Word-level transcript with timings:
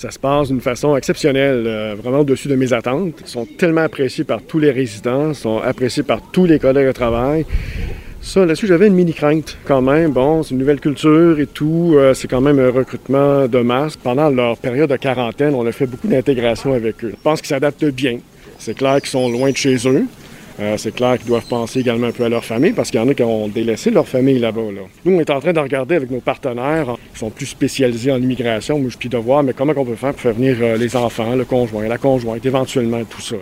Ça 0.00 0.10
se 0.10 0.18
passe 0.18 0.48
d'une 0.48 0.62
façon 0.62 0.96
exceptionnelle, 0.96 1.64
euh, 1.66 1.94
vraiment 1.94 2.20
au-dessus 2.20 2.48
de 2.48 2.54
mes 2.54 2.72
attentes. 2.72 3.12
Ils 3.20 3.28
sont 3.28 3.44
tellement 3.44 3.82
appréciés 3.82 4.24
par 4.24 4.40
tous 4.40 4.58
les 4.58 4.70
résidents, 4.70 5.34
sont 5.34 5.58
appréciés 5.58 6.02
par 6.02 6.22
tous 6.32 6.46
les 6.46 6.58
collègues 6.58 6.86
de 6.86 6.92
travail. 6.92 7.44
Ça, 8.22 8.46
là-dessus, 8.46 8.66
j'avais 8.66 8.86
une 8.86 8.94
mini 8.94 9.12
crainte 9.12 9.58
quand 9.66 9.82
même. 9.82 10.12
Bon, 10.12 10.42
c'est 10.42 10.52
une 10.52 10.58
nouvelle 10.60 10.80
culture 10.80 11.38
et 11.38 11.46
tout. 11.46 11.96
Euh, 11.96 12.14
c'est 12.14 12.28
quand 12.28 12.40
même 12.40 12.58
un 12.58 12.70
recrutement 12.70 13.46
de 13.46 13.58
masse. 13.58 13.98
Pendant 13.98 14.30
leur 14.30 14.56
période 14.56 14.88
de 14.88 14.96
quarantaine, 14.96 15.54
on 15.54 15.66
a 15.66 15.72
fait 15.72 15.84
beaucoup 15.84 16.08
d'intégration 16.08 16.72
avec 16.72 17.04
eux. 17.04 17.10
Je 17.10 17.22
pense 17.22 17.42
qu'ils 17.42 17.48
s'adaptent 17.48 17.84
bien. 17.84 18.20
C'est 18.58 18.78
clair 18.78 19.02
qu'ils 19.02 19.10
sont 19.10 19.28
loin 19.28 19.50
de 19.50 19.56
chez 19.58 19.76
eux. 19.86 20.06
Euh, 20.60 20.76
c'est 20.76 20.94
clair 20.94 21.16
qu'ils 21.18 21.28
doivent 21.28 21.46
penser 21.46 21.80
également 21.80 22.08
un 22.08 22.12
peu 22.12 22.24
à 22.24 22.28
leur 22.28 22.44
famille 22.44 22.72
parce 22.72 22.90
qu'il 22.90 23.00
y 23.00 23.02
en 23.02 23.08
a 23.08 23.14
qui 23.14 23.22
ont 23.22 23.48
délaissé 23.48 23.90
leur 23.90 24.06
famille 24.06 24.38
là-bas. 24.38 24.60
Nous, 25.04 25.12
on 25.12 25.20
est 25.20 25.30
en 25.30 25.40
train 25.40 25.52
de 25.52 25.60
regarder 25.60 25.94
avec 25.94 26.10
nos 26.10 26.20
partenaires 26.20 26.96
qui 27.14 27.18
sont 27.18 27.30
plus 27.30 27.46
spécialisés 27.46 28.12
en 28.12 28.20
immigration, 28.20 28.80
puis 28.98 29.08
de 29.08 29.16
voir 29.16 29.42
mais 29.42 29.54
comment 29.54 29.72
on 29.76 29.84
peut 29.84 29.94
faire 29.94 30.12
pour 30.12 30.20
faire 30.20 30.34
venir 30.34 30.56
euh, 30.60 30.76
les 30.76 30.96
enfants, 30.96 31.34
le 31.34 31.44
conjoint, 31.44 31.88
la 31.88 31.98
conjointe, 31.98 32.44
éventuellement 32.44 33.02
tout 33.04 33.22
ça. 33.22 33.36